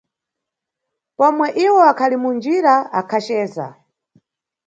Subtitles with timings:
[1.17, 3.67] Pomwe iwo akhali munjira, akhaceza.